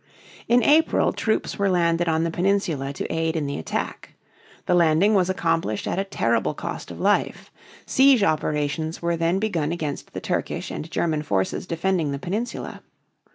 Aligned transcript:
In 0.47 0.63
April 0.63 1.13
troops 1.13 1.59
were 1.59 1.69
landed 1.69 2.09
on 2.09 2.23
the 2.23 2.31
peninsula 2.31 2.91
to 2.91 3.13
aid 3.13 3.35
in 3.35 3.45
the 3.45 3.59
attack. 3.59 4.15
The 4.65 4.73
landing 4.73 5.13
was 5.13 5.29
accomplished 5.29 5.85
at 5.85 5.99
a 5.99 6.03
terrible 6.03 6.55
cost 6.55 6.89
of 6.89 6.99
life. 6.99 7.51
Siege 7.85 8.23
operations 8.23 9.03
were 9.03 9.15
then 9.15 9.37
begun 9.37 9.71
against 9.71 10.13
the 10.13 10.19
Turkish 10.19 10.71
and 10.71 10.89
German 10.89 11.21
forces 11.21 11.67
defending 11.67 12.11
the 12.11 12.17
peninsula. 12.17 12.81